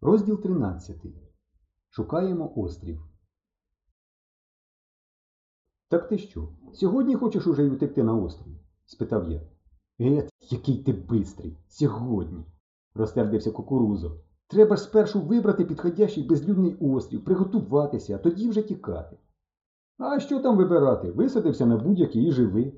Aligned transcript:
Розділ 0.00 0.42
13. 0.42 0.96
Шукаємо 1.90 2.52
острів. 2.56 3.00
Так 5.88 6.08
ти 6.08 6.18
що, 6.18 6.48
сьогодні 6.74 7.14
хочеш 7.14 7.46
уже 7.46 7.64
й 7.64 7.70
утекти 7.70 8.02
на 8.02 8.14
острів? 8.14 8.54
спитав 8.86 9.30
я. 9.30 9.40
Ет, 10.00 10.32
який 10.50 10.82
ти 10.82 10.92
бистрий. 10.92 11.58
Сьогодні. 11.68 12.44
розсердився 12.94 13.50
кукурузо. 13.50 14.20
Треба 14.48 14.76
ж 14.76 14.82
спершу 14.82 15.20
вибрати 15.20 15.64
підходящий 15.64 16.28
безлюдний 16.28 16.76
острів, 16.80 17.24
приготуватися, 17.24 18.16
а 18.16 18.18
тоді 18.18 18.48
вже 18.48 18.62
тікати. 18.62 19.16
А 19.98 20.20
що 20.20 20.40
там 20.40 20.56
вибирати? 20.56 21.10
Висадився 21.10 21.66
на 21.66 21.76
будь-який 21.76 22.28
і 22.28 22.32
живи. 22.32 22.72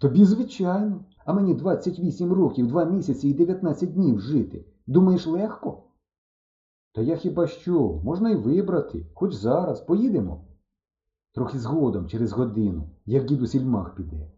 Тобі, 0.00 0.24
звичайно, 0.24 1.04
а 1.24 1.32
мені 1.32 1.54
28 1.54 2.32
років, 2.32 2.66
2 2.66 2.84
місяці 2.84 3.28
і 3.28 3.34
19 3.34 3.92
днів 3.92 4.20
жити. 4.20 4.66
Думаєш, 4.86 5.26
легко? 5.26 5.89
Та 6.92 7.02
я 7.02 7.16
хіба 7.16 7.46
що, 7.46 8.00
можна 8.04 8.30
й 8.30 8.34
вибрати, 8.34 9.06
хоч 9.14 9.32
зараз, 9.32 9.80
поїдемо. 9.80 10.44
Трохи 11.34 11.58
згодом, 11.58 12.08
через 12.08 12.32
годину, 12.32 12.90
як 13.06 13.24
діду 13.24 13.46
сільмах 13.46 13.94
піде. 13.94 14.30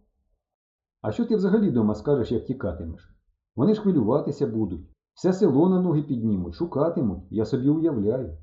А 1.00 1.12
що 1.12 1.24
ти 1.24 1.36
взагалі 1.36 1.70
дома 1.70 1.94
скажеш, 1.94 2.32
як 2.32 2.44
тікатимеш? 2.44 3.16
Вони 3.56 3.74
ж 3.74 3.80
хвилюватися 3.80 4.46
будуть, 4.46 4.86
все 5.14 5.32
село 5.32 5.68
на 5.68 5.80
ноги 5.80 6.02
піднімуть, 6.02 6.54
шукатимуть, 6.54 7.22
я 7.30 7.44
собі 7.44 7.68
уявляю. 7.68 8.38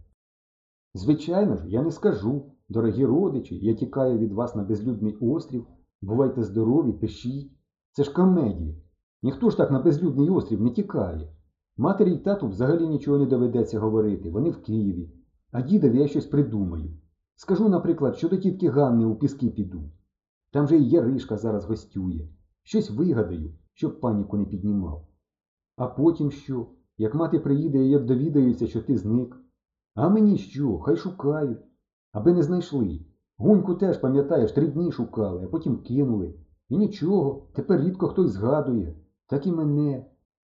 Звичайно 0.94 1.58
ж, 1.58 1.70
я 1.70 1.84
не 1.84 1.92
скажу, 1.92 2.52
дорогі 2.70 3.06
родичі, 3.06 3.66
я 3.66 3.74
тікаю 3.76 4.18
від 4.18 4.32
вас 4.32 4.56
на 4.56 4.64
безлюдний 4.64 5.18
острів, 5.22 5.68
бувайте 6.02 6.44
здорові, 6.44 6.94
пишіть. 6.94 7.52
Це 7.92 8.04
ж 8.04 8.14
комедія. 8.14 8.76
Ніхто 9.24 9.50
ж 9.50 9.58
так 9.58 9.72
на 9.72 9.80
безлюдний 9.80 10.30
острів 10.30 10.62
не 10.62 10.70
тікає. 10.70 11.34
Матері 11.80 12.14
й 12.14 12.18
тату 12.18 12.48
взагалі 12.48 12.88
нічого 12.88 13.18
не 13.18 13.26
доведеться 13.26 13.80
говорити, 13.80 14.30
вони 14.30 14.50
в 14.50 14.62
Києві. 14.62 15.10
А 15.52 15.62
дідові 15.62 16.00
я 16.00 16.08
щось 16.08 16.26
придумаю. 16.26 16.92
Скажу, 17.36 17.70
наприклад, 17.70 18.18
що 18.18 18.30
до 18.30 18.38
тітки 18.38 18.70
Ганни 18.70 19.06
у 19.06 19.16
піски 19.16 19.50
піду. 19.50 19.92
Там 20.52 20.68
же 20.68 20.78
і 20.78 20.90
Яришка 20.90 21.38
зараз 21.38 21.66
гостює. 21.66 22.30
Щось 22.64 22.92
вигадаю, 22.92 23.54
щоб 23.74 24.00
паніку 24.00 24.38
не 24.38 24.46
піднімав. 24.46 25.08
А 25.76 25.88
потім 25.88 26.32
що? 26.32 26.68
Як 26.98 27.16
мати 27.16 27.40
приїде 27.40 27.86
і 27.86 27.90
як 27.90 28.06
довідаються, 28.06 28.68
що 28.68 28.82
ти 28.82 28.98
зник. 28.98 29.38
А 29.96 30.10
мені 30.10 30.38
що? 30.38 30.80
Хай 30.80 30.96
шукають. 30.98 31.66
Аби 32.12 32.34
не 32.34 32.44
знайшли. 32.44 33.00
Гуньку 33.38 33.76
теж, 33.76 33.98
пам'ятаєш, 33.98 34.52
три 34.52 34.68
дні 34.68 34.92
шукали, 34.92 35.44
а 35.46 35.48
потім 35.48 35.78
кинули. 35.78 36.34
І 36.70 36.78
нічого, 36.78 37.48
тепер 37.54 37.82
рідко 37.82 38.08
хтось 38.08 38.32
згадує. 38.32 38.96
Так 39.28 39.48
і 39.48 39.52
мене. 39.52 40.06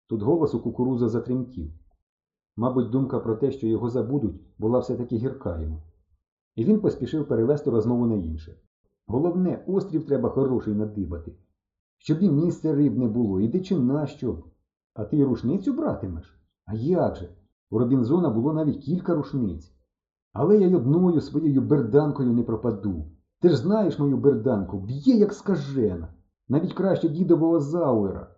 Тут 0.08 0.22
голос 0.22 0.54
у 0.54 0.60
кукуруза 0.60 1.10
затремтів. 1.10 1.72
Мабуть, 2.58 2.90
думка 2.90 3.20
про 3.20 3.36
те, 3.36 3.52
що 3.52 3.68
його 3.68 3.90
забудуть, 3.90 4.42
була 4.58 4.80
все-таки 4.80 5.16
гірка 5.18 5.62
йому. 5.62 5.82
І 6.56 6.66
він 6.66 6.80
поспішив 6.80 7.28
перевести 7.28 7.70
розмову 7.70 8.06
на 8.06 8.16
інше. 8.16 8.58
Головне, 9.08 9.64
острів 9.68 10.06
треба 10.06 10.30
хороший 10.30 10.74
надибати. 10.74 11.36
Щоб 11.98 12.22
і 12.22 12.30
місце 12.30 12.76
рибне 12.76 13.08
було, 13.08 13.42
і 13.42 13.48
дичина 13.48 14.08
щоб. 14.08 14.44
А 14.94 15.06
ти 15.06 15.24
рушницю 15.24 15.74
братимеш? 15.74 16.42
А 16.66 16.74
як 16.74 17.16
же? 17.16 17.30
У 17.70 17.80
Робінзона 17.80 18.30
було 18.30 18.54
навіть 18.54 18.78
кілька 18.78 19.16
рушниць. 19.16 19.74
Але 20.34 20.58
я 20.58 20.68
й 20.68 20.76
одною 20.76 21.22
своєю 21.22 21.62
берданкою 21.62 22.34
не 22.34 22.44
пропаду. 22.44 23.06
Ти 23.40 23.50
ж 23.50 23.58
знаєш 23.58 24.00
мою 24.00 24.18
берданку, 24.18 24.80
б'є, 24.80 25.16
як 25.16 25.34
скажена. 25.34 26.14
Навіть 26.50 26.74
краще 26.74 27.10
дідового 27.10 27.60
зауера. 27.60 28.31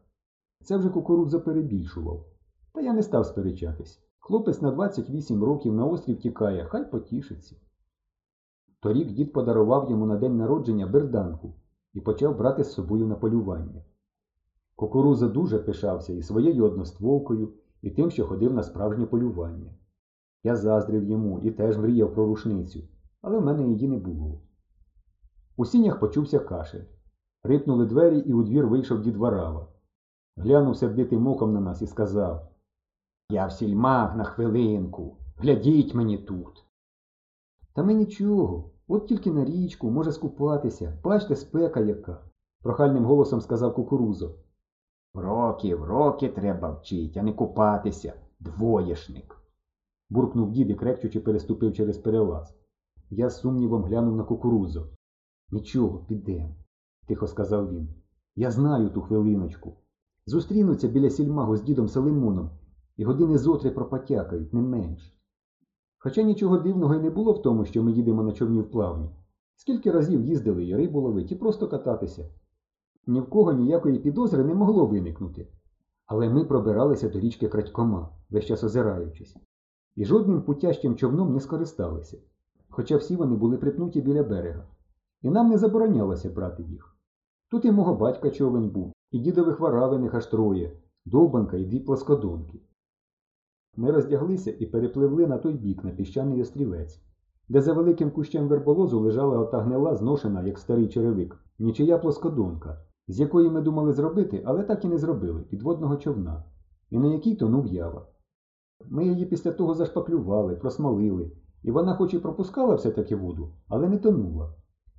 Це 0.64 0.78
вже 0.78 0.90
кукурудза 0.90 1.40
перебільшував. 1.40 2.26
Та 2.74 2.82
я 2.82 2.94
не 2.94 3.04
став 3.04 3.26
сперечатись. 3.26 4.02
Хлопець 4.20 4.62
на 4.62 4.72
28 4.72 5.44
років 5.44 5.74
на 5.74 5.86
острів 5.86 6.20
тікає, 6.20 6.66
хай 6.66 6.92
потішиться. 6.92 7.56
Торік 8.80 9.12
дід 9.12 9.34
подарував 9.34 9.92
йому 9.92 10.06
на 10.06 10.18
день 10.18 10.38
народження 10.38 10.88
берданку 10.88 11.54
і 11.94 12.02
почав 12.02 12.38
брати 12.38 12.64
з 12.64 12.72
собою 12.72 13.08
на 13.08 13.16
полювання. 13.16 13.84
Кукуруза 14.76 15.28
дуже 15.28 15.60
пишався 15.60 16.14
і 16.14 16.22
своєю 16.22 16.66
одностволкою, 16.66 17.54
і 17.82 17.90
тим, 17.90 18.12
що 18.12 18.26
ходив 18.26 18.54
на 18.54 18.64
справжнє 18.64 19.06
полювання. 19.06 19.74
Я 20.44 20.56
заздрив 20.56 21.04
йому 21.04 21.40
і 21.40 21.52
теж 21.52 21.78
мріяв 21.78 22.14
про 22.14 22.26
рушницю, 22.26 22.80
але 23.22 23.38
в 23.38 23.46
мене 23.46 23.68
її 23.68 23.88
не 23.88 23.98
було. 23.98 24.42
У 25.58 25.66
сінях 25.66 26.00
почувся 26.00 26.40
кашель. 26.40 26.84
Рипнули 27.44 27.86
двері, 27.86 28.20
і 28.20 28.34
у 28.34 28.44
двір 28.44 28.68
вийшов 28.68 29.02
дід 29.02 29.18
Варава. 29.18 29.68
Глянув 30.38 30.78
сердитим 30.78 31.28
оком 31.28 31.54
на 31.54 31.60
нас 31.60 31.82
і 31.82 31.88
сказав 31.88 32.48
Я 33.30 33.48
в 33.48 33.52
сільмах 33.52 34.16
на 34.16 34.24
хвилинку. 34.24 35.18
Глядіть 35.38 35.94
мені 35.94 36.18
тут. 36.18 36.66
Та 37.74 37.84
ми 37.84 37.94
нічого, 37.94 38.72
от 38.88 39.08
тільки 39.08 39.32
на 39.32 39.46
річку, 39.46 39.92
може 39.92 40.12
скупатися, 40.12 41.00
бачте, 41.04 41.36
спека 41.36 41.80
яка, 41.80 42.24
прохальним 42.62 43.06
голосом 43.06 43.42
сказав 43.42 43.74
кукурузо. 43.74 44.36
Років, 45.14 45.84
роки 45.84 46.30
треба 46.30 46.72
вчить, 46.72 47.18
а 47.18 47.24
не 47.24 47.34
купатися, 47.34 48.14
двоєшник. 48.40 49.38
буркнув 50.10 50.52
дід 50.52 50.70
і 50.70 50.76
крепчучи 50.76 51.20
переступив 51.20 51.74
через 51.74 51.98
перелаз. 51.98 52.56
Я 53.10 53.30
з 53.30 53.40
сумнівом 53.40 53.84
глянув 53.84 54.16
на 54.16 54.24
кукурузу. 54.24 54.88
Нічого, 55.52 56.00
підемо, 56.00 56.56
тихо 57.08 57.28
сказав 57.28 57.72
він. 57.72 57.90
Я 58.36 58.52
знаю 58.52 58.90
ту 58.90 59.02
хвилиночку. 59.02 59.74
Зустрінуться 60.26 60.88
біля 60.88 61.10
сільмагу 61.10 61.58
з 61.58 61.62
дідом 61.62 61.88
Салимоном 61.88 62.50
і 62.98 63.04
години 63.04 63.38
зотри 63.38 63.72
пропотякають, 63.72 64.54
не 64.54 64.62
менш. 64.62 65.18
Хоча 65.98 66.22
нічого 66.22 66.58
дивного 66.58 66.96
й 66.96 67.00
не 67.00 67.10
було 67.10 67.34
в 67.34 67.42
тому, 67.42 67.66
що 67.66 67.84
ми 67.84 67.92
їдемо 67.92 68.24
на 68.24 68.32
човні 68.32 68.62
в 68.62 68.72
плавні. 68.72 69.10
Скільки 69.56 69.92
разів 69.92 70.22
їздили 70.22 70.66
і 70.66 70.76
рибу 70.76 71.02
ловить, 71.02 71.32
і 71.32 71.36
просто 71.36 71.68
кататися. 71.68 72.30
Ні 73.08 73.22
в 73.22 73.30
кого 73.30 73.54
ніякої 73.54 74.00
підозри 74.00 74.44
не 74.44 74.54
могло 74.54 74.86
виникнути. 74.86 75.48
Але 76.06 76.30
ми 76.30 76.46
пробиралися 76.46 77.10
до 77.10 77.20
річки 77.20 77.48
Крадькома, 77.48 78.10
весь 78.30 78.46
час 78.46 78.64
озираючись, 78.64 79.38
і 79.96 80.06
жодним 80.06 80.42
путящим 80.42 80.96
човном 80.96 81.34
не 81.34 81.40
скористалися, 81.40 82.18
хоча 82.70 82.98
всі 82.98 83.16
вони 83.16 83.36
були 83.36 83.58
припнуті 83.58 84.02
біля 84.02 84.24
берега, 84.24 84.68
і 85.22 85.30
нам 85.30 85.50
не 85.50 85.58
заборонялося 85.58 86.30
брати 86.30 86.64
їх. 86.64 86.98
Тут 87.50 87.66
і 87.66 87.72
мого 87.72 87.96
батька 87.96 88.30
човен 88.30 88.70
був, 88.70 88.94
і 89.14 89.20
дідових 89.20 89.60
варавиних 89.60 90.14
аж 90.14 90.26
троє, 90.26 90.72
довбанка 91.06 91.58
і 91.58 91.66
дві 91.66 91.80
плоскодонки. 91.80 92.60
Ми 93.76 93.92
роздяглися 93.92 94.52
і 94.60 94.66
перепливли 94.66 95.28
на 95.28 95.38
той 95.38 95.54
бік, 95.54 95.84
на 95.84 95.92
піщаний 95.92 96.42
острівець, 96.42 97.02
де 97.50 97.62
за 97.62 97.74
великим 97.74 98.12
кущем 98.12 98.48
верболозу 98.48 99.00
лежала 99.00 99.40
ота 99.40 99.62
гнила, 99.62 99.96
зношена, 99.96 100.44
як 100.44 100.60
старий 100.60 100.88
черевик, 100.88 101.38
нічия 101.60 101.98
плоскодонка, 101.98 102.82
з 103.08 103.20
якої 103.20 103.50
ми 103.50 103.62
думали 103.62 103.94
зробити, 103.94 104.44
але 104.46 104.64
так 104.64 104.86
і 104.86 104.88
не 104.88 104.98
зробили, 104.98 105.42
підводного 105.42 105.98
човна, 105.98 106.44
і 106.90 106.98
на 107.00 107.08
якій 107.08 107.36
тонув 107.36 107.68
ява. 107.68 108.08
Ми 108.90 109.08
її 109.08 109.26
після 109.26 109.52
того 109.52 109.74
зашпаклювали, 109.74 110.56
просмолили, 110.56 111.32
і 111.64 111.72
вона 111.72 111.96
хоч 111.96 112.14
і 112.14 112.20
пропускала 112.20 112.76
все-таки 112.76 113.16
воду, 113.16 113.54
але 113.68 113.90
не 113.90 113.98
тонула. 113.98 114.54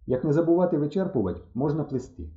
Як 0.07 0.25
не 0.25 0.33
забувати 0.33 0.79
вичерпувати, 0.79 1.41
можна 1.55 1.85
плести. 1.85 2.31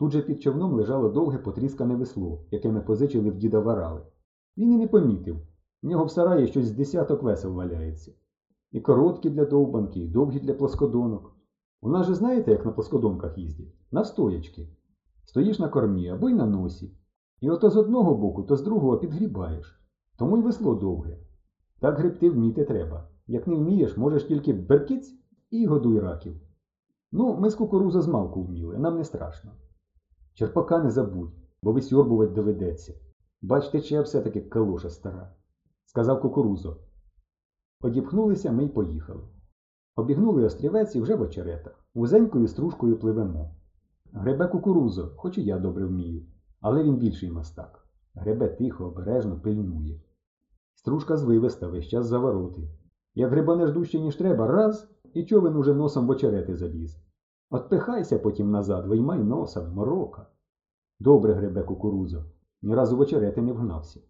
Тут 0.00 0.12
же 0.12 0.22
під 0.22 0.42
човном 0.42 0.72
лежало 0.72 1.08
довге 1.08 1.38
потріскане 1.38 1.96
весло, 1.96 2.44
яке 2.50 2.72
ми 2.72 2.80
позичили 2.80 3.30
в 3.30 3.36
діда 3.36 3.60
варали. 3.60 4.02
Він 4.56 4.72
і 4.72 4.76
не 4.76 4.88
помітив. 4.88 5.36
В 5.82 5.86
нього 5.86 6.04
в 6.04 6.10
сараї 6.10 6.46
щось 6.46 6.66
з 6.66 6.72
десяток 6.72 7.22
весел 7.22 7.52
валяється. 7.52 8.12
І 8.72 8.80
короткі 8.80 9.30
для 9.30 9.44
довбанки, 9.44 10.00
і 10.00 10.08
довгі 10.08 10.40
для 10.40 10.54
плоскодонок. 10.54 11.36
У 11.80 11.88
нас 11.88 12.06
же 12.06 12.14
знаєте, 12.14 12.50
як 12.50 12.66
на 12.66 12.72
плоскодонках 12.72 13.38
їздять? 13.38 13.74
На 13.90 14.04
стоячки. 14.04 14.68
Стоїш 15.24 15.58
на 15.58 15.68
кормі 15.68 16.08
або 16.08 16.28
й 16.28 16.34
на 16.34 16.46
носі. 16.46 16.94
І 17.40 17.50
ото 17.50 17.70
з 17.70 17.76
одного 17.76 18.14
боку, 18.14 18.42
то 18.42 18.56
з 18.56 18.62
другого 18.62 18.98
підгрібаєш. 18.98 19.80
Тому 20.18 20.38
й 20.38 20.42
весло 20.42 20.74
довге. 20.74 21.18
Так 21.80 21.98
гребти 21.98 22.30
вміти 22.30 22.64
треба. 22.64 23.08
Як 23.26 23.46
не 23.46 23.56
вмієш, 23.56 23.96
можеш 23.96 24.24
тільки 24.24 24.52
беркиць 24.52 25.14
і 25.50 25.66
годуй 25.66 26.00
раків. 26.00 26.36
Ну, 27.12 27.36
ми 27.36 27.50
з 27.50 27.54
кукуруза 27.54 28.00
змалку 28.00 28.42
вміли, 28.42 28.78
нам 28.78 28.96
не 28.96 29.04
страшно. 29.04 29.50
Черпака 30.40 30.82
не 30.82 30.90
забудь, 30.90 31.30
бо 31.62 31.72
висьорбувати 31.72 32.34
доведеться. 32.34 32.94
Бач, 33.42 33.68
тече 33.68 34.00
все-таки 34.00 34.40
калоша 34.40 34.90
стара, 34.90 35.34
сказав 35.84 36.20
кукурузо. 36.20 36.76
Одіпхнулися 37.80 38.52
ми 38.52 38.64
й 38.64 38.68
поїхали. 38.68 39.22
Обігнули 39.96 40.44
острівець 40.44 40.96
і 40.96 41.00
вже 41.00 41.14
в 41.14 41.22
очеретах. 41.22 41.84
Вузенькою 41.94 42.48
стружкою 42.48 42.98
пливемо. 42.98 43.54
Гребе 44.12 44.48
кукурузо, 44.48 45.12
хоч 45.16 45.38
і 45.38 45.44
я 45.44 45.58
добре 45.58 45.86
вмію, 45.86 46.26
але 46.60 46.82
він 46.82 46.96
більший 46.96 47.30
мастак. 47.30 47.88
Гребе 48.14 48.48
тихо, 48.48 48.84
обережно 48.84 49.40
пильнує. 49.40 50.00
Стружка 50.74 51.16
звивиста, 51.16 51.68
весь 51.68 51.88
час 51.88 52.06
за 52.06 52.18
вороти. 52.18 52.62
Як 53.14 53.30
грибанеш 53.30 53.72
дужче, 53.72 54.00
ніж 54.00 54.16
треба, 54.16 54.46
раз, 54.46 54.90
і 55.14 55.24
човен 55.24 55.56
уже 55.56 55.74
носом 55.74 56.06
в 56.06 56.10
очерети 56.10 56.56
заліз. 56.56 57.09
Отпихайся 57.52 58.18
потім 58.18 58.50
назад, 58.50 58.86
виймай 58.86 59.18
носа, 59.18 59.68
морока. 59.68 60.26
Добре 61.00 61.34
гребе 61.34 61.62
кукурузо, 61.62 62.24
ні 62.62 62.74
разу 62.74 62.96
в 62.96 63.00
очерети 63.00 63.42
не 63.42 63.52
вгнався. 63.52 64.00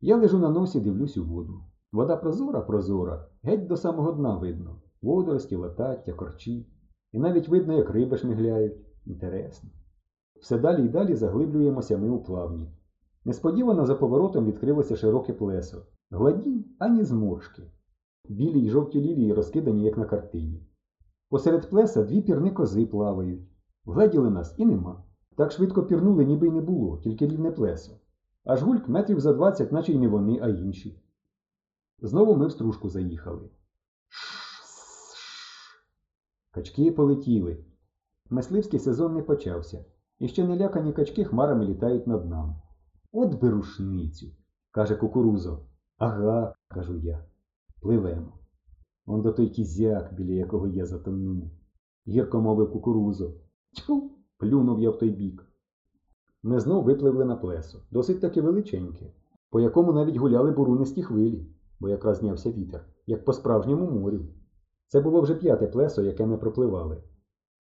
Я 0.00 0.16
лежу 0.16 0.38
на 0.38 0.50
носі, 0.50 0.80
дивлюсь 0.80 1.16
у 1.16 1.24
воду. 1.24 1.60
Вода 1.92 2.16
прозора, 2.16 2.60
прозора, 2.60 3.28
геть 3.42 3.66
до 3.66 3.76
самого 3.76 4.12
дна 4.12 4.36
видно. 4.36 4.82
Водорості, 5.02 5.56
латаття, 5.56 6.12
корчі. 6.12 6.66
І 7.12 7.18
навіть 7.18 7.48
видно, 7.48 7.72
як 7.72 7.90
риби 7.90 8.16
шмигляють. 8.16 8.86
Інтересно. 9.06 9.70
Все 10.40 10.58
далі 10.58 10.84
і 10.84 10.88
далі 10.88 11.14
заглиблюємося 11.14 11.98
ми 11.98 12.10
у 12.10 12.18
плавні. 12.18 12.70
Несподівано 13.24 13.86
за 13.86 13.94
поворотом 13.94 14.46
відкрилося 14.46 14.96
широке 14.96 15.32
плесо. 15.32 15.86
Гладінь 16.10 16.64
ані 16.78 17.04
зморшки. 17.04 17.62
Білі 18.28 18.60
й 18.60 18.70
жовті 18.70 19.00
лілії 19.00 19.34
розкидані, 19.34 19.84
як 19.84 19.98
на 19.98 20.04
картині. 20.04 20.66
Посеред 21.30 21.70
плеса 21.70 22.04
дві 22.04 22.22
пірни 22.22 22.50
кози 22.50 22.86
плавають. 22.86 23.48
Вгледіли 23.84 24.30
нас 24.30 24.54
і 24.58 24.66
нема. 24.66 25.04
Так 25.36 25.52
швидко 25.52 25.82
пірнули, 25.82 26.24
ніби 26.24 26.48
й 26.48 26.50
не 26.50 26.60
було, 26.60 26.98
тільки 26.98 27.26
рівне 27.26 27.50
плесо. 27.50 27.92
Аж 28.44 28.62
гульк 28.62 28.88
метрів 28.88 29.20
за 29.20 29.32
двадцять, 29.32 29.72
наче 29.72 29.92
й 29.92 29.98
не 29.98 30.08
вони, 30.08 30.40
а 30.42 30.48
інші. 30.48 31.02
Знову 31.98 32.36
ми 32.36 32.46
в 32.46 32.52
стружку 32.52 32.88
заїхали. 32.88 33.50
Качки 36.50 36.92
полетіли. 36.92 37.64
Мисливський 38.30 38.78
сезон 38.78 39.14
не 39.14 39.22
почався, 39.22 39.84
і 40.18 40.28
ще 40.28 40.46
не 40.46 40.56
лякані 40.56 40.92
качки 40.92 41.24
хмарами 41.24 41.64
літають 41.64 42.06
над 42.06 42.30
нами. 42.30 42.54
От 43.12 43.40
би 43.40 43.50
рушницю, 43.50 44.26
каже 44.70 44.96
кукурузо. 44.96 45.66
Ага, 45.98 46.54
кажу 46.68 46.96
я. 46.96 47.24
Пливемо. 47.80 48.39
Он 49.06 49.22
до 49.22 49.32
той 49.32 49.48
кізяк, 49.48 50.14
біля 50.14 50.32
якого 50.32 50.66
я 50.66 50.86
затонув. 50.86 51.50
Гірко 52.08 52.40
мовив 52.40 52.72
кукурузо. 52.72 53.34
Тьфу, 53.76 54.10
плюнув 54.38 54.80
я 54.80 54.90
в 54.90 54.98
той 54.98 55.10
бік. 55.10 55.46
Ми 56.42 56.60
знов 56.60 56.84
випливли 56.84 57.24
на 57.24 57.36
плесо, 57.36 57.82
досить 57.90 58.20
таки 58.20 58.40
величеньке, 58.40 59.12
по 59.50 59.60
якому 59.60 59.92
навіть 59.92 60.16
гуляли 60.16 60.50
бурунисті 60.50 61.02
хвилі, 61.02 61.46
бо 61.80 61.88
якраз 61.88 62.18
знявся 62.18 62.52
вітер, 62.52 62.86
як 63.06 63.24
по 63.24 63.32
справжньому 63.32 63.90
морю. 63.90 64.20
Це 64.86 65.00
було 65.00 65.20
вже 65.20 65.34
п'яте 65.34 65.66
плесо, 65.66 66.02
яке 66.02 66.26
ми 66.26 66.38
пропливали. 66.38 67.02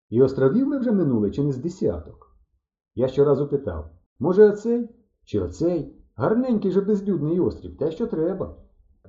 І 0.10 0.22
островів 0.22 0.68
ми 0.68 0.78
вже 0.78 0.92
минули 0.92 1.32
чи 1.32 1.44
не 1.44 1.52
з 1.52 1.58
десяток. 1.58 2.38
Я 2.96 3.08
щоразу 3.08 3.48
питав 3.48 3.90
може, 4.20 4.50
оцей? 4.50 4.90
Чи 5.26 5.40
оцей? 5.40 5.96
Гарненький 6.16 6.72
же 6.72 6.82
безлюдний 6.82 7.40
острів, 7.40 7.78
те, 7.78 7.92
що 7.92 8.08
треба. 8.08 8.56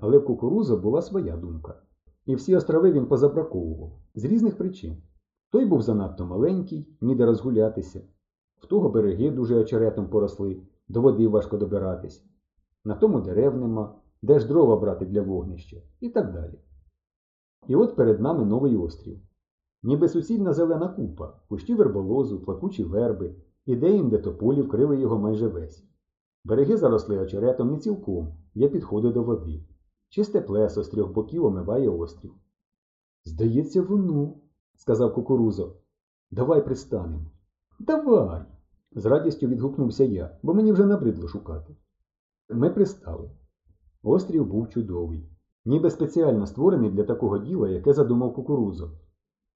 Але 0.00 0.18
в 0.18 0.24
кукуруза 0.24 0.76
була 0.76 1.02
своя 1.02 1.36
думка. 1.36 1.82
І 2.26 2.34
всі 2.34 2.56
острови 2.56 2.92
він 2.92 3.06
позабраковував 3.06 3.92
з 4.14 4.24
різних 4.24 4.56
причин. 4.56 4.96
Той 5.50 5.66
був 5.66 5.82
занадто 5.82 6.26
маленький, 6.26 6.96
ніде 7.00 7.26
розгулятися. 7.26 8.00
В 8.58 8.66
того 8.66 8.88
береги 8.88 9.30
дуже 9.30 9.56
очеретом 9.56 10.08
поросли, 10.08 10.62
до 10.88 11.00
води 11.00 11.28
важко 11.28 11.56
добиратись. 11.56 12.24
На 12.84 12.94
тому 12.94 13.20
дерев 13.20 13.56
нема, 13.56 13.94
де 14.22 14.38
ж 14.38 14.48
дрова 14.48 14.76
брати 14.76 15.06
для 15.06 15.22
вогнища 15.22 15.76
і 16.00 16.08
так 16.08 16.32
далі. 16.32 16.58
І 17.68 17.76
от 17.76 17.96
перед 17.96 18.20
нами 18.20 18.44
новий 18.44 18.76
острів. 18.76 19.20
Ніби 19.82 20.08
суцільна 20.08 20.52
зелена 20.52 20.88
купа, 20.88 21.32
кущі 21.48 21.74
верболозу, 21.74 22.40
плакучі 22.40 22.84
верби, 22.84 23.34
і 23.66 23.76
де-інде 23.76 24.18
тополі 24.18 24.62
вкрили 24.62 25.00
його 25.00 25.18
майже 25.18 25.48
весь. 25.48 25.84
Береги 26.44 26.76
заросли 26.76 27.18
очеретом 27.18 27.70
не 27.70 27.78
цілком, 27.78 28.34
є 28.54 28.68
підходи 28.68 29.12
до 29.12 29.22
води. 29.22 29.64
Чисте 30.10 30.40
плесо 30.40 30.82
з 30.82 30.88
трьох 30.88 31.12
боків 31.12 31.44
омиває 31.44 31.88
острів. 31.88 32.34
Здається, 33.24 33.82
воно, 33.82 34.34
сказав 34.76 35.14
кукурузо. 35.14 35.76
Давай 36.30 36.64
пристанемо. 36.64 37.30
Давай. 37.78 38.44
з 38.92 39.06
радістю 39.06 39.46
відгукнувся 39.46 40.04
я, 40.04 40.38
бо 40.42 40.54
мені 40.54 40.72
вже 40.72 40.86
набридло 40.86 41.28
шукати. 41.28 41.76
Ми 42.48 42.70
пристали. 42.70 43.30
Острів 44.02 44.46
був 44.46 44.68
чудовий, 44.68 45.28
ніби 45.64 45.90
спеціально 45.90 46.46
створений 46.46 46.90
для 46.90 47.04
такого 47.04 47.38
діла, 47.38 47.68
яке 47.68 47.92
задумав 47.92 48.34
кукурузо. 48.34 48.90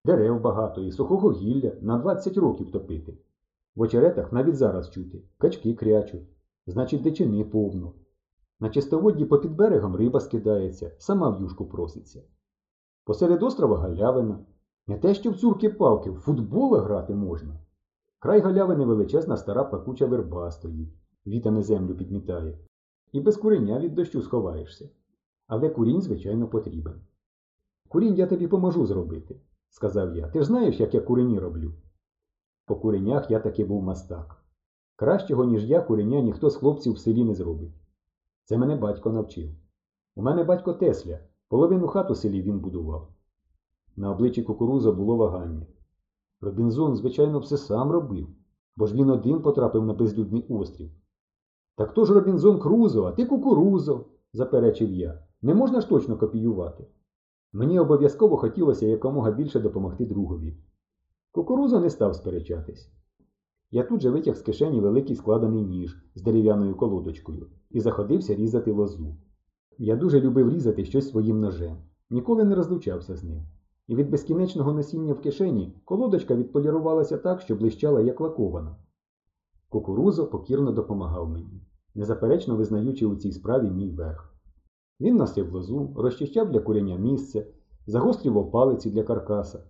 Дерев 0.05 0.41
багато 0.41 0.81
і 0.81 0.91
сухого 0.91 1.31
гілля 1.31 1.71
на 1.81 1.97
20 1.97 2.37
років 2.37 2.71
топити. 2.71 3.17
В 3.75 3.81
очеретах 3.81 4.33
навіть 4.33 4.55
зараз 4.55 4.89
чути, 4.89 5.23
качки 5.37 5.73
крячуть, 5.73 6.29
значить, 6.67 7.01
дичини 7.01 7.43
повно. 7.43 7.93
На 8.59 8.69
чистоводді 8.69 9.25
попід 9.25 9.55
берегом 9.55 9.95
риба 9.95 10.19
скидається, 10.19 10.91
сама 10.97 11.29
в 11.29 11.41
юшку 11.41 11.65
проситься. 11.65 12.23
Посеред 13.05 13.43
острова 13.43 13.77
галявина. 13.77 14.39
Не 14.87 14.97
те, 14.97 15.13
що 15.13 15.31
в 15.31 15.37
цурки 15.37 15.69
палки, 15.69 16.09
в 16.09 16.15
футбола 16.15 16.81
грати 16.81 17.15
можна. 17.15 17.59
Край 18.19 18.39
галявини 18.39 18.85
величезна 18.85 19.37
стара 19.37 19.63
плакуча 19.63 20.05
верба 20.05 20.51
стоїть, 20.51 20.93
вітами 21.27 21.63
землю 21.63 21.95
підмітає. 21.95 22.59
І 23.11 23.21
без 23.21 23.37
куреня 23.37 23.79
від 23.79 23.95
дощу 23.95 24.21
сховаєшся. 24.21 24.89
Але 25.47 25.69
курінь, 25.69 26.01
звичайно, 26.01 26.47
потрібен. 26.47 27.01
Курінь 27.89 28.15
я 28.15 28.27
тобі 28.27 28.47
поможу 28.47 28.85
зробити, 28.85 29.35
сказав 29.69 30.15
я. 30.15 30.27
Ти 30.27 30.39
ж 30.39 30.45
знаєш, 30.45 30.79
як 30.79 30.93
я 30.93 31.01
курені 31.01 31.39
роблю. 31.39 31.73
По 32.65 32.75
куренях 32.75 33.31
я 33.31 33.39
таки 33.39 33.65
був 33.65 33.83
мастак. 33.83 34.43
Кращого, 34.95 35.45
ніж 35.45 35.65
я, 35.65 35.81
куреня 35.81 36.21
ніхто 36.21 36.49
з 36.49 36.55
хлопців 36.55 36.93
в 36.93 36.99
селі 36.99 37.23
не 37.23 37.35
зробить. 37.35 37.73
Це 38.45 38.57
мене 38.57 38.75
батько 38.75 39.11
навчив. 39.11 39.49
У 40.15 40.21
мене 40.21 40.43
батько 40.43 40.73
Тесля, 40.73 41.19
половину 41.49 41.87
хат 41.87 42.11
у 42.11 42.15
селі 42.15 42.41
він 42.41 42.59
будував. 42.59 43.07
На 43.95 44.11
обличчі 44.11 44.43
кукуруза 44.43 44.91
було 44.91 45.15
вагання. 45.15 45.67
Робінзон, 46.41 46.95
звичайно, 46.95 47.39
все 47.39 47.57
сам 47.57 47.91
робив, 47.91 48.27
бо 48.75 48.87
ж 48.87 48.95
він 48.95 49.09
один 49.09 49.41
потрапив 49.41 49.85
на 49.85 49.93
безлюдний 49.93 50.45
острів. 50.49 50.91
Так 51.75 51.93
то 51.93 52.05
ж 52.05 52.13
Робінзон 52.13 52.59
Крузо, 52.59 53.03
а 53.03 53.11
ти 53.11 53.25
кукурузо, 53.25 54.05
заперечив 54.33 54.93
я. 54.93 55.23
Не 55.41 55.53
можна 55.53 55.81
ж 55.81 55.89
точно 55.89 56.17
копіювати. 56.17 56.87
Мені 57.53 57.79
обов'язково 57.79 58.37
хотілося 58.37 58.85
якомога 58.85 59.31
більше 59.31 59.59
допомогти 59.59 60.05
другові. 60.05 60.57
Кукурузо 61.31 61.79
не 61.79 61.89
став 61.89 62.15
сперечатись. 62.15 62.91
Я 63.71 63.83
тут 63.83 64.01
же 64.01 64.09
витяг 64.09 64.35
з 64.35 64.41
кишені 64.41 64.81
великий 64.81 65.15
складений 65.15 65.65
ніж 65.65 66.03
з 66.15 66.21
дерев'яною 66.21 66.75
колодочкою 66.75 67.47
і 67.71 67.79
заходився 67.79 68.35
різати 68.35 68.71
лозу. 68.71 69.15
Я 69.77 69.95
дуже 69.95 70.21
любив 70.21 70.49
різати 70.49 70.85
щось 70.85 71.09
своїм 71.09 71.39
ножем, 71.39 71.77
ніколи 72.09 72.43
не 72.43 72.55
розлучався 72.55 73.15
з 73.15 73.23
ним. 73.23 73.41
І 73.87 73.95
від 73.95 74.09
безкінечного 74.09 74.73
носіння 74.73 75.13
в 75.13 75.21
кишені 75.21 75.73
колодочка 75.85 76.35
відполірувалася 76.35 77.17
так, 77.17 77.41
що 77.41 77.55
блищала 77.55 78.01
як 78.01 78.21
лакована. 78.21 78.75
Кукурузо 79.69 80.27
покірно 80.27 80.71
допомагав 80.71 81.29
мені, 81.29 81.61
незаперечно 81.95 82.55
визнаючи 82.55 83.05
у 83.05 83.15
цій 83.15 83.31
справі 83.31 83.69
мій 83.69 83.91
верх. 83.91 84.33
Він 84.99 85.15
носив 85.15 85.53
лозу, 85.53 85.93
розчищав 85.97 86.51
для 86.51 86.59
курення 86.59 86.95
місце, 86.95 87.47
загострював 87.87 88.51
палиці 88.51 88.89
для 88.89 89.03
каркаса. 89.03 89.63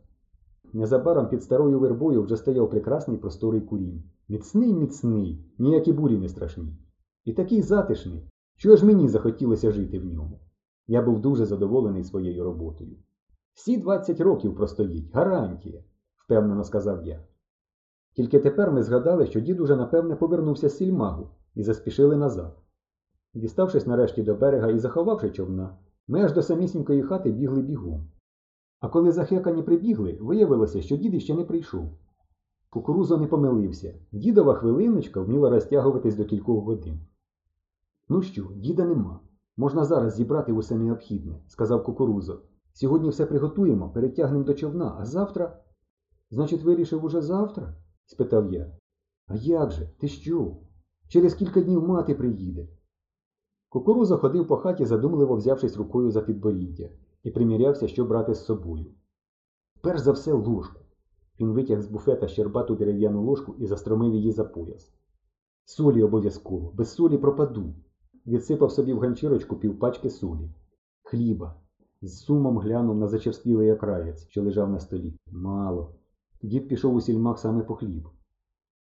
Незабаром 0.74 1.28
під 1.28 1.44
старою 1.44 1.80
вербою 1.80 2.24
вже 2.24 2.38
стояв 2.38 2.70
прекрасний 2.70 3.18
просторий 3.18 3.62
курінь. 3.62 4.04
Міцний, 4.30 4.74
міцний, 4.74 5.46
ніякі 5.58 5.94
бурі 5.94 6.18
не 6.18 6.30
страшні. 6.30 6.78
І 7.26 7.34
такий 7.34 7.62
затишний, 7.62 8.30
що 8.56 8.76
ж 8.76 8.86
мені 8.86 9.08
захотілося 9.10 9.72
жити 9.72 10.00
в 10.00 10.06
ньому. 10.06 10.40
Я 10.88 11.02
був 11.02 11.20
дуже 11.20 11.46
задоволений 11.46 12.04
своєю 12.04 12.44
роботою. 12.44 12.98
Всі 13.54 13.78
20 13.78 14.22
років 14.22 14.56
простоїть, 14.56 15.14
гарантія, 15.14 15.84
впевнено 16.16 16.64
сказав 16.64 17.04
я. 17.04 17.24
Тільки 18.16 18.40
тепер 18.40 18.72
ми 18.72 18.84
згадали, 18.84 19.26
що 19.26 19.40
дід 19.40 19.60
уже 19.60 19.76
напевне 19.76 20.16
повернувся 20.16 20.70
з 20.70 20.78
сільмагу 20.78 21.30
і 21.56 21.64
заспішили 21.64 22.16
назад. 22.16 22.58
Діставшись 23.34 23.88
нарешті 23.88 24.24
до 24.24 24.36
берега 24.36 24.70
і 24.70 24.80
заховавши 24.80 25.30
човна, 25.30 25.78
ми 26.08 26.24
аж 26.24 26.34
до 26.34 26.42
самісінької 26.42 27.02
хати 27.02 27.32
бігли 27.32 27.62
бігом. 27.62 28.08
А 28.86 28.88
коли 28.88 29.12
захекані 29.12 29.64
прибігли, 29.64 30.18
виявилося, 30.22 30.82
що 30.82 30.98
дід 30.98 31.14
іще 31.14 31.34
не 31.34 31.44
прийшов. 31.44 31.92
Кукурузо 32.70 33.18
не 33.18 33.28
помилився. 33.28 33.94
Дідова 34.12 34.54
хвилиночка 34.54 35.22
вміла 35.22 35.50
розтягуватись 35.50 36.16
до 36.16 36.26
кількох 36.26 36.64
годин. 36.64 37.00
Ну 38.10 38.22
що, 38.22 38.48
діда 38.56 38.86
нема. 38.86 39.20
Можна 39.58 39.86
зараз 39.86 40.16
зібрати 40.16 40.54
усе 40.54 40.76
необхідне, 40.76 41.42
сказав 41.48 41.84
кукурузо. 41.84 42.42
Сьогодні 42.74 43.10
все 43.10 43.26
приготуємо, 43.26 43.90
перетягнемо 43.90 44.44
до 44.44 44.54
човна, 44.54 44.96
а 45.00 45.06
завтра. 45.06 45.60
Значить, 46.32 46.64
вирішив 46.64 47.06
уже 47.06 47.22
завтра? 47.22 47.74
спитав 48.06 48.54
я. 48.54 48.72
А 49.28 49.36
як 49.36 49.72
же? 49.72 49.90
Ти 50.00 50.08
що? 50.08 50.58
Через 51.08 51.34
кілька 51.34 51.62
днів 51.62 51.88
мати 51.88 52.16
приїде. 52.16 52.68
Кукуруза 53.70 54.18
ходив 54.18 54.48
по 54.48 54.58
хаті, 54.58 54.86
задумливо 54.86 55.36
взявшись 55.36 55.78
рукою 55.78 56.12
за 56.12 56.22
підборіддя, 56.22 56.90
і 57.26 57.32
примірявся, 57.32 57.88
що 57.88 58.06
брати 58.06 58.34
з 58.34 58.46
собою. 58.46 58.86
Перш 59.82 60.00
за 60.00 60.12
все 60.12 60.34
ложку. 60.34 60.80
Він 61.40 61.52
витяг 61.52 61.82
з 61.82 61.88
буфета 61.88 62.28
щербату 62.28 62.76
дерев'яну 62.76 63.24
ложку 63.24 63.56
і 63.60 63.66
застромив 63.66 64.16
її 64.16 64.32
за 64.32 64.44
пояс. 64.44 64.94
Солі 65.66 66.04
обов'язково, 66.04 66.72
без 66.72 66.94
солі 66.94 67.18
пропаду. 67.18 67.74
Відсипав 68.28 68.72
собі 68.72 68.94
в 68.94 69.00
ганчірочку 69.00 69.56
півпачки 69.56 70.10
солі. 70.10 70.50
Хліба. 71.04 71.56
З 72.02 72.20
сумом 72.20 72.58
глянув 72.58 72.98
на 72.98 73.08
зачерствілий 73.08 73.72
окраєць, 73.72 74.28
що 74.28 74.44
лежав 74.44 74.70
на 74.70 74.80
столі. 74.80 75.14
Мало. 75.32 75.96
Дід 76.42 76.68
пішов 76.68 76.96
у 76.96 77.02
сільмах 77.02 77.40
саме 77.40 77.64
по 77.64 77.76
хліб. 77.76 78.08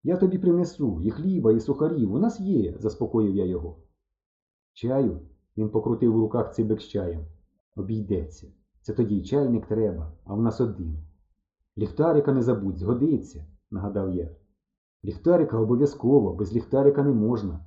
Я 0.03 0.17
тобі 0.17 0.37
принесу 0.37 1.01
і 1.03 1.11
хліба, 1.11 1.51
і 1.51 1.59
сухарів. 1.59 2.13
У 2.13 2.19
нас 2.19 2.39
є, 2.39 2.77
заспокоїв 2.79 3.35
я 3.35 3.45
його. 3.45 3.77
Чаю 4.73 5.19
він 5.57 5.69
покрутив 5.69 6.15
у 6.15 6.19
руках 6.19 6.53
цибик 6.53 6.81
з 6.81 6.87
чаєм. 6.87 7.25
Обійдеться. 7.77 8.47
Це 8.81 8.93
тоді 8.93 9.17
й 9.17 9.23
чайник 9.23 9.65
треба, 9.65 10.11
а 10.25 10.35
в 10.35 10.41
нас 10.41 10.61
один. 10.61 10.97
Ліхтарика 11.77 12.33
не 12.33 12.41
забудь, 12.41 12.77
згодиться, 12.77 13.45
нагадав 13.71 14.15
я. 14.15 14.35
Ліхтарика 15.05 15.57
обов'язково, 15.57 16.33
без 16.33 16.55
ліхтарика 16.55 17.03
не 17.03 17.13
можна. 17.13 17.65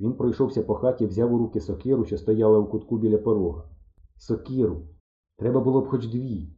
Він 0.00 0.12
пройшовся 0.12 0.62
по 0.62 0.74
хаті, 0.74 1.06
взяв 1.06 1.34
у 1.34 1.38
руки 1.38 1.60
сокиру, 1.60 2.04
що 2.04 2.18
стояла 2.18 2.58
у 2.58 2.66
кутку 2.66 2.98
біля 2.98 3.18
порога. 3.18 3.64
Сокиру. 4.16 4.82
Треба 5.36 5.60
було 5.60 5.80
б 5.80 5.88
хоч 5.88 6.06
дві. 6.06 6.48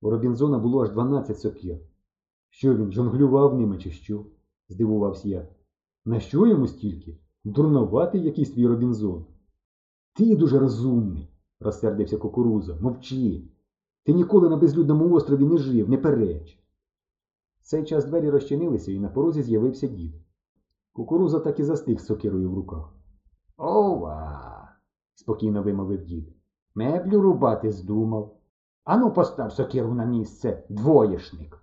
У 0.00 0.10
Робінзона 0.10 0.58
було 0.58 0.82
аж 0.82 0.90
12 0.90 1.38
сокир. 1.38 1.78
Що 2.50 2.76
він, 2.76 2.92
жонглював 2.92 3.58
ними 3.58 3.78
чи 3.78 3.90
що? 3.90 4.26
здивувався 4.68 5.28
я. 5.28 5.48
На 6.04 6.20
що 6.20 6.46
йому 6.46 6.66
стільки? 6.66 7.18
Дурноватий 7.44 8.22
якийсь 8.22 8.50
твій 8.50 8.66
Робінзон. 8.66 9.24
Ти 10.12 10.36
дуже 10.36 10.58
розумний, 10.58 11.28
розсердився 11.64 12.18
кукуруза. 12.18 12.76
Мовчи. 12.80 13.48
Ти 14.04 14.12
ніколи 14.12 14.48
на 14.48 14.56
безлюдному 14.56 15.14
острові 15.14 15.44
не 15.44 15.56
жив, 15.56 15.88
не 15.88 15.98
переч. 15.98 16.58
В 17.60 17.62
цей 17.62 17.84
час 17.84 18.04
двері 18.04 18.30
розчинилися, 18.30 18.92
і 18.92 18.98
на 18.98 19.08
порозі 19.08 19.42
з'явився 19.42 19.86
дід. 19.86 20.14
Кукуруза 20.92 21.40
так 21.40 21.60
і 21.60 21.62
застиг 21.62 22.00
з 22.00 22.06
сокирою 22.06 22.50
в 22.50 22.54
руках. 22.54 22.94
Ова. 23.56 24.68
спокійно 25.14 25.62
вимовив 25.62 26.04
дід. 26.04 26.36
Меблю 26.74 27.20
рубати 27.20 27.72
здумав. 27.72 28.36
Ану, 28.84 29.12
постав 29.12 29.52
сокиру 29.52 29.94
на 29.94 30.04
місце, 30.04 30.64
двоєшник. 30.68 31.58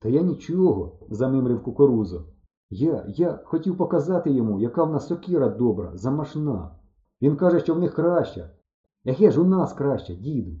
Та 0.00 0.08
я 0.08 0.22
нічого, 0.22 0.98
замимрив 1.10 1.62
кукурузо. 1.62 2.24
Я, 2.70 3.04
я 3.08 3.40
хотів 3.44 3.76
показати 3.76 4.30
йому, 4.30 4.60
яка 4.60 4.84
в 4.84 4.92
нас 4.92 5.06
сокира 5.06 5.48
добра, 5.48 5.96
замашна. 5.96 6.78
Він 7.22 7.36
каже, 7.36 7.60
що 7.60 7.74
в 7.74 7.78
них 7.78 7.94
краща. 7.94 8.50
Яке 9.04 9.30
ж 9.30 9.40
у 9.40 9.44
нас 9.44 9.72
краща, 9.72 10.14
діду? 10.14 10.52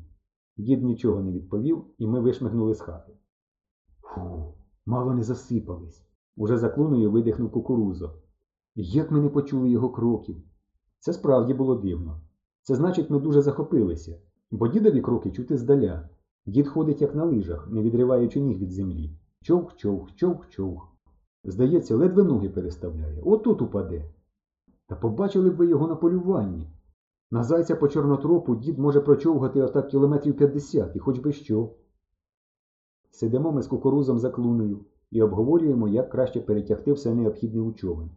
Дід 0.56 0.82
нічого 0.82 1.20
не 1.20 1.32
відповів, 1.32 1.84
і 1.98 2.06
ми 2.06 2.20
вишмигнули 2.20 2.74
з 2.74 2.80
хати. 2.80 3.12
Фу, 4.00 4.54
мало 4.86 5.14
не 5.14 5.22
засипались. 5.22 6.06
Уже 6.36 6.58
за 6.58 6.68
клуною 6.68 7.10
видихнув 7.10 7.50
кукурузо. 7.50 8.14
Як 8.74 9.10
ми 9.10 9.20
не 9.20 9.28
почули 9.28 9.70
його 9.70 9.90
кроків? 9.90 10.36
Це 10.98 11.12
справді 11.12 11.54
було 11.54 11.74
дивно. 11.74 12.20
Це 12.62 12.74
значить, 12.74 13.10
ми 13.10 13.20
дуже 13.20 13.42
захопилися, 13.42 14.18
бо 14.50 14.68
дідові 14.68 15.00
кроки 15.00 15.32
чути 15.32 15.56
здаля. 15.56 16.08
Дід 16.46 16.68
ходить 16.68 17.02
як 17.02 17.14
на 17.14 17.24
лижах, 17.24 17.68
не 17.70 17.82
відриваючи 17.82 18.40
ніг 18.40 18.58
від 18.58 18.70
землі. 18.72 19.18
Човх, 19.42 19.76
човх, 19.76 20.14
човх, 20.14 20.48
човх. 20.48 20.88
Здається, 21.44 21.96
ледве 21.96 22.24
ноги 22.24 22.48
переставляє. 22.48 23.22
Отут 23.22 23.62
упаде. 23.62 24.14
Та 24.86 24.96
побачили 24.96 25.50
б 25.50 25.56
ви 25.56 25.66
його 25.66 25.88
на 25.88 25.96
полюванні. 25.96 26.68
На 27.34 27.42
зайця 27.42 27.76
по 27.76 27.88
чорнотропу 27.88 28.56
дід 28.56 28.78
може 28.78 29.00
прочовгати 29.00 29.62
отак 29.62 29.88
кілометрів 29.88 30.36
50 30.36 30.96
і 30.96 30.98
хоч 30.98 31.18
би 31.18 31.32
що. 31.32 31.70
Сидимо 33.10 33.52
ми 33.52 33.62
з 33.62 33.66
кукурузом 33.66 34.18
за 34.18 34.30
клунею 34.30 34.84
і 35.10 35.22
обговорюємо, 35.22 35.88
як 35.88 36.10
краще 36.10 36.40
перетягти 36.40 36.92
все 36.92 37.14
необхідне 37.14 37.60
у 37.60 37.72
човен. 37.72 38.10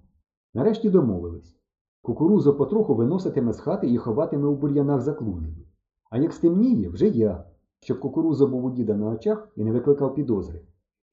Нарешті 0.54 0.90
домовились. 0.90 1.56
Кукурузо 2.02 2.54
потроху 2.54 2.96
виноситиме 2.96 3.54
з 3.54 3.60
хати 3.60 3.90
і 3.94 3.98
ховатиме 3.98 4.48
у 4.48 4.56
бур'янах 4.56 5.02
за 5.02 5.14
клунею. 5.14 5.66
А 6.10 6.18
як 6.18 6.34
стемніє, 6.34 6.90
вже 6.90 7.08
я, 7.08 7.46
щоб 7.80 8.00
кукурузо 8.00 8.48
був 8.48 8.66
у 8.66 8.72
діда 8.72 8.96
на 8.96 9.10
очах 9.10 9.50
і 9.56 9.64
не 9.64 9.72
викликав 9.72 10.16
підозри. 10.16 10.62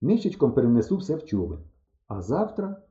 Нищечком 0.00 0.52
перенесу 0.52 0.96
все 0.96 1.16
в 1.16 1.24
човен. 1.24 1.60
А 2.08 2.22
завтра 2.22 2.82